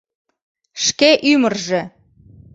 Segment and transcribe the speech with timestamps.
[0.83, 1.81] Шке ӱмыржӧ!